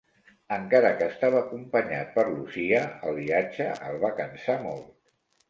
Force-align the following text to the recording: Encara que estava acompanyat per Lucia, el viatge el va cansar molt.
Encara 0.55 0.87
que 1.01 1.09
estava 1.15 1.37
acompanyat 1.41 2.09
per 2.15 2.23
Lucia, 2.31 2.81
el 3.11 3.15
viatge 3.21 3.69
el 3.91 4.01
va 4.07 4.13
cansar 4.23 4.59
molt. 4.67 4.91